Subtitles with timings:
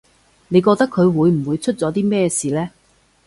[0.47, 2.71] 你覺得佢會唔會出咗啲咩事呢